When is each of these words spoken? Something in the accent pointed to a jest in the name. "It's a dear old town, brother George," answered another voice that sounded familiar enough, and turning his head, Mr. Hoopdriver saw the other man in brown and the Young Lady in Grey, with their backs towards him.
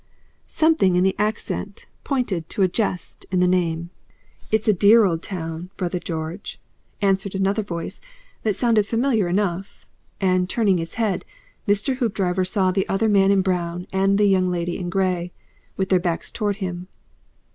Something 0.47 0.95
in 0.95 1.03
the 1.03 1.15
accent 1.19 1.85
pointed 2.03 2.49
to 2.49 2.63
a 2.63 2.67
jest 2.67 3.27
in 3.29 3.39
the 3.39 3.47
name. 3.47 3.91
"It's 4.51 4.67
a 4.67 4.73
dear 4.73 5.05
old 5.05 5.21
town, 5.21 5.69
brother 5.77 5.99
George," 5.99 6.59
answered 7.03 7.35
another 7.35 7.61
voice 7.61 8.01
that 8.41 8.55
sounded 8.55 8.87
familiar 8.87 9.27
enough, 9.27 9.85
and 10.19 10.49
turning 10.49 10.79
his 10.79 10.95
head, 10.95 11.23
Mr. 11.67 11.97
Hoopdriver 11.97 12.45
saw 12.45 12.71
the 12.71 12.89
other 12.89 13.09
man 13.09 13.29
in 13.29 13.43
brown 13.43 13.85
and 13.93 14.17
the 14.17 14.25
Young 14.25 14.49
Lady 14.49 14.75
in 14.79 14.89
Grey, 14.89 15.31
with 15.77 15.89
their 15.89 15.99
backs 15.99 16.31
towards 16.31 16.57
him. 16.57 16.87